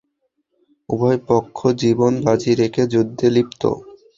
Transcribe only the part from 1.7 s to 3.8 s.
জীবন বাজি রেখে যুদ্ধে লিপ্ত।